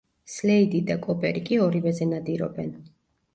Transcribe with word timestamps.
სლეიდი 0.35 0.79
და 0.87 0.95
კოპერი 1.03 1.43
კი 1.51 1.59
ორივეზე 1.67 2.09
ნადირობენ. 2.15 2.73